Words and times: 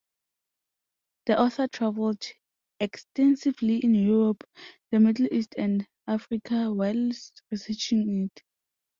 The 1.27 1.39
author 1.39 1.67
travelled 1.67 2.25
extensively 2.79 3.83
in 3.85 3.93
Europe, 3.93 4.43
the 4.89 4.99
Middle 4.99 5.27
East 5.31 5.53
and 5.59 5.85
Africa 6.07 6.73
while 6.73 7.11
researching 7.51 8.23
it. 8.35 8.43